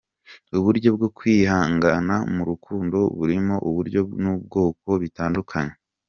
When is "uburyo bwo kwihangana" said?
0.57-2.15